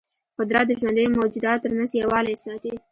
[0.39, 2.73] قدرت د ژوندیو موجوداتو ترمنځ یووالی ساتي.